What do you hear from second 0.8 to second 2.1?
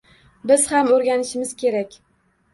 oʻrganishimiz kerak.